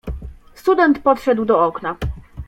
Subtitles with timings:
[0.55, 1.97] "Student podszedł do okna."